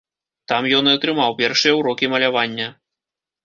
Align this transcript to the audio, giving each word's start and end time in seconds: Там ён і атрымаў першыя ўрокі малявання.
Там 0.51 0.67
ён 0.77 0.85
і 0.89 0.95
атрымаў 0.99 1.37
першыя 1.43 1.77
ўрокі 1.83 2.13
малявання. 2.17 2.67